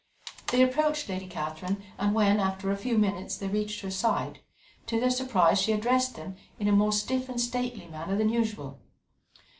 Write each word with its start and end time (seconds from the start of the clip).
They 0.47 0.63
approached 0.63 1.09
Lady 1.09 1.27
Catherine, 1.27 1.83
and 1.99 2.15
when 2.15 2.39
after 2.39 2.71
a 2.71 2.75
few 2.75 2.97
minutes 2.97 3.37
they 3.37 3.47
reached 3.47 3.81
her 3.81 3.91
side, 3.91 4.39
to 4.87 4.99
their 4.99 5.11
surprise 5.11 5.61
she 5.61 5.73
addressed 5.73 6.15
them 6.15 6.37
in 6.57 6.67
a 6.67 6.71
more 6.71 6.91
stiff 6.91 7.29
and 7.29 7.39
stately 7.39 7.87
manner 7.87 8.15
than 8.17 8.29
usual. 8.29 8.79